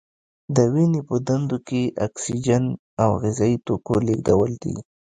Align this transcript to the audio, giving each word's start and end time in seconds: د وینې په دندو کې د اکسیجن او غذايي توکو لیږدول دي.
د 0.55 0.57
وینې 0.73 1.01
په 1.09 1.15
دندو 1.27 1.57
کې 1.67 1.81
د 1.87 1.91
اکسیجن 2.07 2.63
او 3.03 3.09
غذايي 3.21 3.57
توکو 3.65 3.95
لیږدول 4.07 4.51
دي. 4.63 4.75